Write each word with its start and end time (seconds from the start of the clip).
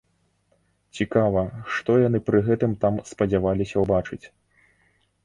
Цікава, 0.99 1.43
што 1.75 1.97
яны 2.07 2.19
пры 2.29 2.41
гэтым 2.47 2.73
там 2.87 2.97
спадзяваліся 3.11 3.75
ўбачыць. 3.85 4.21